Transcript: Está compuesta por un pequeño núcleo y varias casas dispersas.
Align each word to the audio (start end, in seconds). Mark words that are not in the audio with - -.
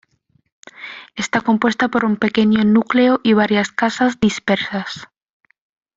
Está 1.15 1.41
compuesta 1.41 1.89
por 1.89 2.05
un 2.05 2.17
pequeño 2.17 2.63
núcleo 2.63 3.19
y 3.23 3.33
varias 3.33 3.71
casas 3.71 4.19
dispersas. 4.19 5.07